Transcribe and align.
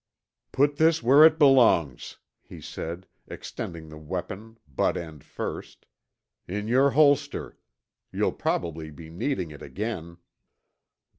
"Put 0.51 0.77
this 0.77 1.03
where 1.03 1.23
it 1.23 1.37
belongs," 1.37 2.17
he 2.41 2.59
said, 2.59 3.05
extending 3.27 3.87
the 3.89 3.99
weapon 3.99 4.57
butt 4.67 4.97
end 4.97 5.23
first, 5.23 5.85
"in 6.47 6.67
your 6.67 6.89
holster. 6.89 7.59
You'll 8.11 8.31
probably 8.33 8.89
be 8.89 9.11
needing 9.11 9.51
it 9.51 9.61
again." 9.61 10.17